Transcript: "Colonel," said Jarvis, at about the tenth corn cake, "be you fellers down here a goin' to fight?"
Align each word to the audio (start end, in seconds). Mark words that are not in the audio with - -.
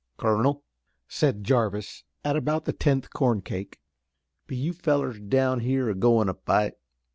"Colonel," 0.17 0.63
said 1.07 1.43
Jarvis, 1.43 2.03
at 2.25 2.35
about 2.35 2.65
the 2.65 2.73
tenth 2.73 3.11
corn 3.11 3.43
cake, 3.43 3.79
"be 4.47 4.55
you 4.55 4.73
fellers 4.73 5.19
down 5.19 5.59
here 5.59 5.91
a 5.91 5.93
goin' 5.93 6.25
to 6.25 6.33
fight?" 6.33 6.73